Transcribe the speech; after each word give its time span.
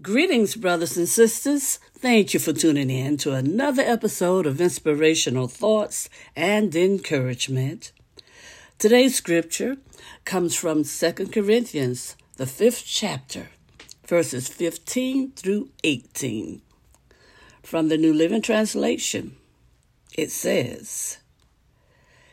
Greetings, 0.00 0.54
brothers 0.56 0.96
and 0.96 1.06
sisters. 1.06 1.78
Thank 1.92 2.32
you 2.32 2.40
for 2.40 2.54
tuning 2.54 2.88
in 2.88 3.18
to 3.18 3.34
another 3.34 3.82
episode 3.82 4.46
of 4.46 4.58
Inspirational 4.58 5.48
Thoughts 5.48 6.08
and 6.34 6.74
Encouragement. 6.74 7.92
Today's 8.78 9.14
scripture 9.14 9.76
comes 10.24 10.54
from 10.54 10.84
2 10.84 11.12
Corinthians, 11.26 12.16
the 12.38 12.46
fifth 12.46 12.84
chapter, 12.86 13.50
verses 14.06 14.48
15 14.48 15.32
through 15.32 15.68
18. 15.84 16.62
From 17.62 17.88
the 17.88 17.98
New 17.98 18.14
Living 18.14 18.40
Translation, 18.40 19.36
it 20.16 20.30
says, 20.30 21.18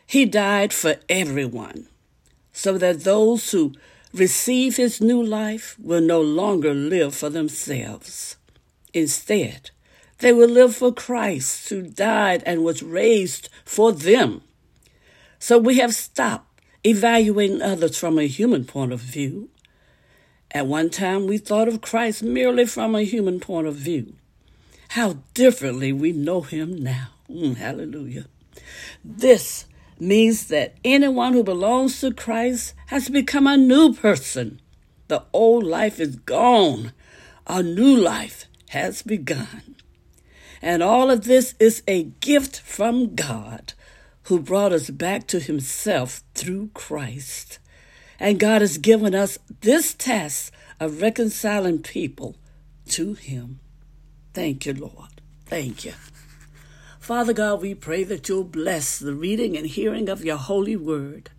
He 0.05 0.23
died 0.23 0.71
for 0.71 0.95
everyone, 1.09 1.89
so 2.53 2.77
that 2.77 3.03
those 3.03 3.51
who 3.51 3.73
receive 4.13 4.77
his 4.77 5.01
new 5.01 5.21
life 5.21 5.77
will 5.79 6.01
no 6.01 6.21
longer 6.21 6.73
live 6.73 7.15
for 7.15 7.29
themselves. 7.29 8.37
Instead, 8.93 9.71
they 10.19 10.33
will 10.33 10.49
live 10.49 10.75
for 10.75 10.91
Christ 10.91 11.69
who 11.69 11.81
died 11.83 12.43
and 12.45 12.63
was 12.63 12.83
raised 12.83 13.49
for 13.63 13.91
them. 13.91 14.41
So 15.39 15.57
we 15.57 15.77
have 15.77 15.95
stopped 15.95 16.61
evaluating 16.83 17.61
others 17.61 17.97
from 17.97 18.17
a 18.17 18.27
human 18.27 18.65
point 18.65 18.91
of 18.91 18.99
view. 18.99 19.49
At 20.51 20.67
one 20.67 20.89
time, 20.89 21.27
we 21.27 21.37
thought 21.37 21.67
of 21.67 21.81
Christ 21.81 22.23
merely 22.23 22.65
from 22.65 22.95
a 22.95 23.03
human 23.03 23.39
point 23.39 23.67
of 23.67 23.75
view. 23.75 24.15
How 24.89 25.17
differently 25.33 25.93
we 25.93 26.11
know 26.11 26.41
him 26.41 26.83
now. 26.83 27.09
Mm, 27.29 27.57
hallelujah. 27.57 28.25
This 29.05 29.65
means 29.99 30.47
that 30.47 30.77
anyone 30.83 31.33
who 31.33 31.43
belongs 31.43 31.99
to 32.01 32.13
Christ 32.13 32.73
has 32.87 33.09
become 33.09 33.47
a 33.47 33.57
new 33.57 33.93
person. 33.93 34.61
The 35.07 35.23
old 35.33 35.63
life 35.63 35.99
is 35.99 36.15
gone, 36.15 36.93
a 37.47 37.63
new 37.63 37.95
life 37.95 38.45
has 38.69 39.01
begun. 39.01 39.75
And 40.61 40.83
all 40.83 41.09
of 41.09 41.23
this 41.23 41.55
is 41.59 41.83
a 41.87 42.03
gift 42.03 42.59
from 42.59 43.15
God 43.15 43.73
who 44.23 44.39
brought 44.39 44.73
us 44.73 44.89
back 44.89 45.25
to 45.27 45.39
Himself 45.39 46.21
through 46.35 46.69
Christ. 46.73 47.59
And 48.19 48.39
God 48.39 48.61
has 48.61 48.77
given 48.77 49.15
us 49.15 49.39
this 49.61 49.93
task 49.93 50.53
of 50.79 51.01
reconciling 51.01 51.79
people 51.79 52.35
to 52.89 53.13
Him. 53.13 53.59
Thank 54.33 54.65
you, 54.65 54.73
Lord. 54.73 55.21
Thank 55.45 55.85
you. 55.85 55.93
Father 57.09 57.33
God, 57.33 57.63
we 57.63 57.73
pray 57.73 58.03
that 58.03 58.29
you'll 58.29 58.43
bless 58.43 58.99
the 58.99 59.15
reading 59.15 59.57
and 59.57 59.65
hearing 59.65 60.09
of 60.09 60.23
your 60.23 60.37
holy 60.37 60.75
word. 60.75 61.31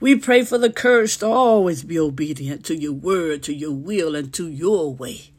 We 0.00 0.16
pray 0.16 0.44
for 0.44 0.58
the 0.58 0.70
courage 0.70 1.16
to 1.16 1.28
always 1.28 1.82
be 1.82 1.98
obedient 1.98 2.62
to 2.66 2.76
your 2.76 2.92
word, 2.92 3.42
to 3.44 3.54
your 3.54 3.72
will, 3.72 4.14
and 4.14 4.34
to 4.34 4.46
your 4.46 4.94
way. 4.94 5.30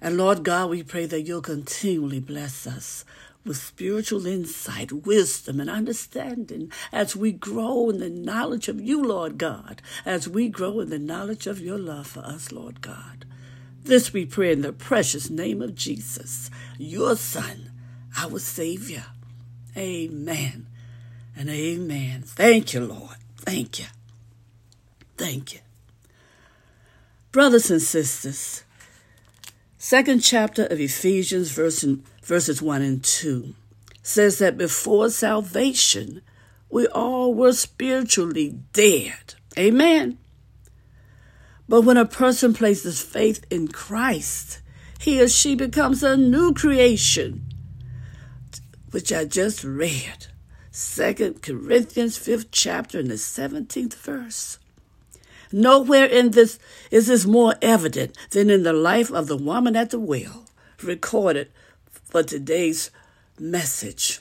And 0.00 0.16
Lord 0.16 0.42
God, 0.42 0.70
we 0.70 0.82
pray 0.82 1.06
that 1.06 1.20
you'll 1.22 1.42
continually 1.42 2.18
bless 2.18 2.66
us 2.66 3.04
with 3.44 3.58
spiritual 3.58 4.26
insight, 4.26 4.90
wisdom, 4.90 5.60
and 5.60 5.70
understanding 5.70 6.72
as 6.90 7.14
we 7.14 7.30
grow 7.30 7.90
in 7.90 8.00
the 8.00 8.10
knowledge 8.10 8.66
of 8.66 8.80
you, 8.80 9.00
Lord 9.00 9.38
God, 9.38 9.80
as 10.04 10.28
we 10.28 10.48
grow 10.48 10.80
in 10.80 10.90
the 10.90 10.98
knowledge 10.98 11.46
of 11.46 11.60
your 11.60 11.78
love 11.78 12.08
for 12.08 12.24
us, 12.24 12.50
Lord 12.50 12.80
God. 12.80 13.26
This 13.80 14.12
we 14.12 14.26
pray 14.26 14.50
in 14.50 14.62
the 14.62 14.72
precious 14.72 15.30
name 15.30 15.62
of 15.62 15.76
Jesus, 15.76 16.50
your 16.78 17.14
Son 17.14 17.70
our 18.16 18.38
Savior. 18.38 19.04
Amen 19.76 20.66
and 21.36 21.48
amen. 21.48 22.22
Thank 22.24 22.74
you, 22.74 22.80
Lord. 22.84 23.16
Thank 23.38 23.78
you. 23.78 23.86
Thank 25.16 25.54
you. 25.54 25.60
Brothers 27.30 27.70
and 27.70 27.80
sisters, 27.80 28.64
second 29.76 30.20
chapter 30.20 30.66
of 30.66 30.80
Ephesians, 30.80 31.52
verse, 31.52 31.84
verses 32.24 32.60
1 32.60 32.82
and 32.82 33.04
2, 33.04 33.54
says 34.02 34.38
that 34.38 34.56
before 34.56 35.10
salvation, 35.10 36.22
we 36.70 36.86
all 36.88 37.34
were 37.34 37.52
spiritually 37.52 38.58
dead. 38.72 39.34
Amen. 39.56 40.18
But 41.68 41.82
when 41.82 41.96
a 41.96 42.06
person 42.06 42.54
places 42.54 43.02
faith 43.02 43.44
in 43.50 43.68
Christ, 43.68 44.60
he 44.98 45.20
or 45.22 45.28
she 45.28 45.54
becomes 45.54 46.02
a 46.02 46.16
new 46.16 46.54
creation 46.54 47.47
which 48.90 49.12
I 49.12 49.24
just 49.24 49.64
read. 49.64 50.26
Second 50.70 51.42
Corinthians 51.42 52.18
5th 52.18 52.46
chapter 52.50 52.98
and 52.98 53.10
the 53.10 53.14
17th 53.14 53.94
verse. 53.94 54.58
Nowhere 55.50 56.04
in 56.04 56.32
this 56.32 56.58
is 56.90 57.06
this 57.06 57.24
more 57.24 57.56
evident 57.62 58.16
than 58.30 58.50
in 58.50 58.62
the 58.62 58.72
life 58.72 59.10
of 59.10 59.26
the 59.26 59.36
woman 59.36 59.76
at 59.76 59.90
the 59.90 59.98
well, 59.98 60.44
recorded 60.82 61.50
for 61.90 62.22
today's 62.22 62.90
message. 63.38 64.20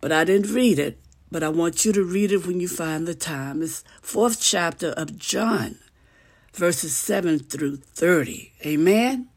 But 0.00 0.12
I 0.12 0.24
didn't 0.24 0.52
read 0.52 0.78
it, 0.78 0.98
but 1.30 1.42
I 1.42 1.48
want 1.48 1.84
you 1.84 1.92
to 1.92 2.04
read 2.04 2.30
it 2.30 2.46
when 2.46 2.60
you 2.60 2.68
find 2.68 3.06
the 3.08 3.14
time. 3.14 3.62
It's 3.62 3.82
fourth 4.02 4.40
chapter 4.40 4.88
of 4.90 5.18
John, 5.18 5.78
verses 6.52 6.96
7 6.96 7.38
through 7.38 7.76
30. 7.76 8.52
Amen? 8.66 9.28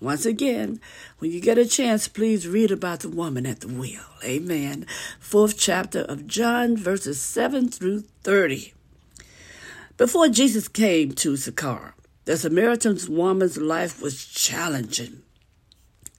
Once 0.00 0.24
again, 0.24 0.80
when 1.18 1.30
you 1.30 1.42
get 1.42 1.58
a 1.58 1.66
chance, 1.66 2.08
please 2.08 2.48
read 2.48 2.70
about 2.70 3.00
the 3.00 3.08
woman 3.08 3.44
at 3.44 3.60
the 3.60 3.68
well. 3.68 4.06
Amen. 4.24 4.86
Fourth 5.18 5.58
chapter 5.58 6.00
of 6.00 6.26
John, 6.26 6.74
verses 6.74 7.20
7 7.20 7.68
through 7.68 8.04
30. 8.22 8.72
Before 9.98 10.28
Jesus 10.28 10.68
came 10.68 11.12
to 11.16 11.36
Sychar, 11.36 11.94
the 12.24 12.38
Samaritan 12.38 12.98
woman's 13.10 13.58
life 13.58 14.00
was 14.00 14.24
challenging, 14.24 15.20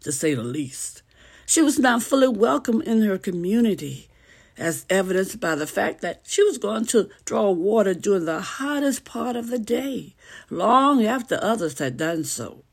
to 0.02 0.12
say 0.12 0.36
the 0.36 0.44
least. 0.44 1.02
She 1.48 1.64
was 1.64 1.80
not 1.80 2.04
fully 2.04 2.28
welcome 2.28 2.84
in 2.84 3.02
her 3.02 3.18
community, 3.18 4.10
as 4.58 4.86
evidenced 4.92 5.40
by 5.40 5.56
the 5.56 5.66
fact 5.66 6.02
that 6.02 6.22
she 6.28 6.44
was 6.44 6.60
going 6.60 6.86
to 6.86 7.10
draw 7.26 7.50
water 7.50 7.96
during 7.96 8.26
the 8.26 8.42
hottest 8.42 9.06
part 9.06 9.36
of 9.36 9.48
the 9.48 9.58
day, 9.58 10.14
long 10.52 11.04
after 11.04 11.40
others 11.42 11.80
had 11.80 11.98
done 11.98 12.24
so. 12.24 12.64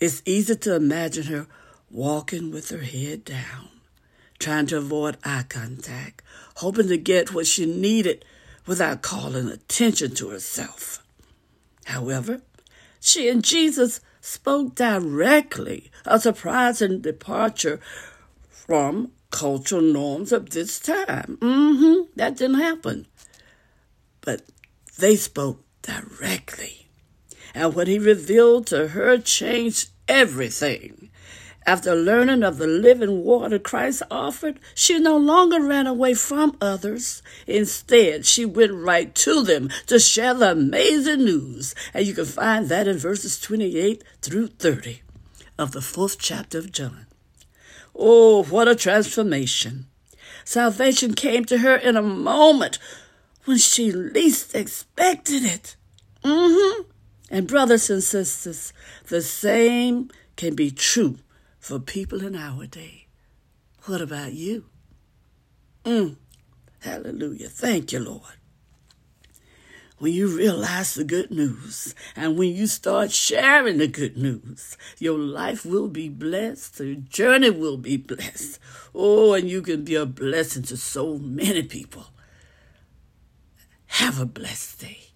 It's 0.00 0.22
easy 0.24 0.54
to 0.54 0.76
imagine 0.76 1.24
her 1.24 1.46
walking 1.90 2.52
with 2.52 2.70
her 2.70 2.82
head 2.82 3.24
down, 3.24 3.68
trying 4.38 4.66
to 4.66 4.78
avoid 4.78 5.16
eye 5.24 5.44
contact, 5.48 6.22
hoping 6.56 6.88
to 6.88 6.96
get 6.96 7.34
what 7.34 7.46
she 7.48 7.66
needed 7.66 8.24
without 8.64 9.02
calling 9.02 9.48
attention 9.48 10.14
to 10.14 10.28
herself. 10.28 11.02
However, 11.86 12.42
she 13.00 13.28
and 13.28 13.42
Jesus 13.42 14.00
spoke 14.20 14.76
directly, 14.76 15.90
a 16.04 16.20
surprising 16.20 17.00
departure 17.00 17.80
from 18.48 19.10
cultural 19.30 19.82
norms 19.82 20.30
of 20.30 20.50
this 20.50 20.78
time. 20.78 21.38
Mm-hmm, 21.40 22.10
that 22.14 22.36
didn't 22.36 22.60
happen. 22.60 23.06
But 24.20 24.42
they 24.98 25.16
spoke 25.16 25.64
directly 25.82 26.77
and 27.58 27.74
what 27.74 27.88
he 27.88 27.98
revealed 27.98 28.68
to 28.68 28.88
her 28.88 29.18
changed 29.18 29.90
everything. 30.06 31.10
After 31.66 31.94
learning 31.94 32.44
of 32.44 32.56
the 32.56 32.66
living 32.66 33.24
water 33.24 33.58
Christ 33.58 34.02
offered, 34.10 34.58
she 34.74 34.98
no 34.98 35.18
longer 35.18 35.60
ran 35.60 35.86
away 35.86 36.14
from 36.14 36.56
others. 36.62 37.20
Instead, 37.46 38.24
she 38.24 38.46
went 38.46 38.72
right 38.72 39.14
to 39.16 39.42
them 39.42 39.68
to 39.86 39.98
share 39.98 40.32
the 40.32 40.52
amazing 40.52 41.24
news. 41.24 41.74
And 41.92 42.06
you 42.06 42.14
can 42.14 42.24
find 42.24 42.68
that 42.68 42.88
in 42.88 42.96
verses 42.96 43.38
28 43.40 44.02
through 44.22 44.46
30 44.46 45.02
of 45.58 45.72
the 45.72 45.82
fourth 45.82 46.18
chapter 46.18 46.58
of 46.58 46.72
John. 46.72 47.06
Oh, 47.94 48.44
what 48.44 48.68
a 48.68 48.76
transformation! 48.76 49.88
Salvation 50.44 51.12
came 51.12 51.44
to 51.46 51.58
her 51.58 51.76
in 51.76 51.96
a 51.96 52.02
moment 52.02 52.78
when 53.44 53.58
she 53.58 53.92
least 53.92 54.54
expected 54.54 55.44
it. 55.44 55.76
Mm-hmm. 56.24 56.82
And, 57.30 57.46
brothers 57.46 57.90
and 57.90 58.02
sisters, 58.02 58.72
the 59.08 59.20
same 59.20 60.10
can 60.36 60.54
be 60.54 60.70
true 60.70 61.18
for 61.58 61.78
people 61.78 62.24
in 62.24 62.34
our 62.34 62.66
day. 62.66 63.06
What 63.84 64.00
about 64.00 64.32
you? 64.32 64.64
Mm. 65.84 66.16
Hallelujah. 66.80 67.48
Thank 67.48 67.92
you, 67.92 68.00
Lord. 68.00 68.38
When 69.98 70.12
you 70.12 70.28
realize 70.28 70.94
the 70.94 71.02
good 71.02 71.32
news 71.32 71.92
and 72.14 72.38
when 72.38 72.54
you 72.54 72.68
start 72.68 73.10
sharing 73.10 73.78
the 73.78 73.88
good 73.88 74.16
news, 74.16 74.76
your 74.98 75.18
life 75.18 75.66
will 75.66 75.88
be 75.88 76.08
blessed, 76.08 76.78
your 76.78 76.94
journey 76.94 77.50
will 77.50 77.76
be 77.76 77.96
blessed. 77.96 78.60
Oh, 78.94 79.32
and 79.34 79.50
you 79.50 79.60
can 79.60 79.82
be 79.84 79.96
a 79.96 80.06
blessing 80.06 80.62
to 80.64 80.76
so 80.76 81.18
many 81.18 81.64
people. 81.64 82.06
Have 83.86 84.20
a 84.20 84.26
blessed 84.26 84.80
day. 84.80 85.07